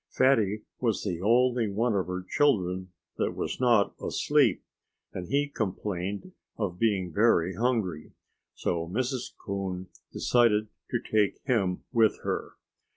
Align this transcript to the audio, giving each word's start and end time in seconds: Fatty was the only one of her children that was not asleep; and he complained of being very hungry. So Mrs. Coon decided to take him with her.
Fatty 0.09 0.63
was 0.79 1.03
the 1.03 1.21
only 1.21 1.69
one 1.69 1.93
of 1.93 2.07
her 2.07 2.25
children 2.27 2.91
that 3.17 3.33
was 3.35 3.59
not 3.61 3.93
asleep; 4.03 4.63
and 5.13 5.27
he 5.27 5.47
complained 5.47 6.31
of 6.57 6.79
being 6.79 7.13
very 7.13 7.53
hungry. 7.53 8.13
So 8.55 8.87
Mrs. 8.87 9.33
Coon 9.37 9.89
decided 10.11 10.69
to 10.89 10.99
take 10.99 11.37
him 11.45 11.83
with 11.93 12.17
her. 12.23 12.53